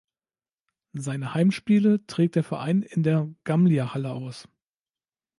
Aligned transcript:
Seine 0.97 1.35
Heimspiele 1.35 2.03
trägt 2.07 2.33
der 2.33 2.43
Verein 2.43 2.81
in 2.81 3.03
der 3.03 3.29
Gammlia-Halle 3.43 4.11
aus. 4.11 4.47